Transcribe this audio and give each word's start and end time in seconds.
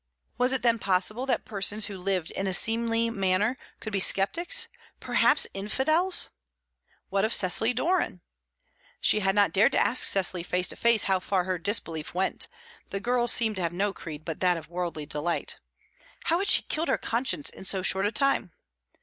Was 0.39 0.51
it, 0.51 0.63
then, 0.63 0.79
possible 0.79 1.27
that 1.27 1.45
persons 1.45 1.85
who 1.85 1.95
lived 1.95 2.31
in 2.31 2.47
a 2.47 2.55
seemly 2.55 3.11
manner 3.11 3.55
could 3.79 3.93
be 3.93 3.99
sceptics, 3.99 4.67
perhaps 4.99 5.45
"infidels"? 5.53 6.31
What 7.09 7.23
of 7.23 7.31
Cecily 7.35 7.71
Doran? 7.71 8.21
She 8.99 9.19
had 9.19 9.35
not 9.35 9.53
dared 9.53 9.73
to 9.73 9.77
ask 9.77 10.03
Cecily 10.07 10.41
face 10.41 10.67
to 10.69 10.75
face 10.75 11.03
how 11.03 11.19
far 11.19 11.43
her 11.43 11.59
disbelief 11.59 12.15
went; 12.15 12.47
the 12.89 12.99
girl 12.99 13.27
seemed 13.27 13.57
to 13.57 13.61
have 13.61 13.73
no 13.73 13.93
creed 13.93 14.25
but 14.25 14.39
that 14.39 14.57
of 14.57 14.69
worldly 14.69 15.05
delight. 15.05 15.57
How 16.23 16.39
had 16.39 16.47
she 16.47 16.63
killed 16.63 16.87
her 16.87 16.97
conscience 16.97 17.51
in 17.51 17.63
so 17.65 17.83
short 17.83 18.07
a 18.07 18.11
time? 18.11 18.53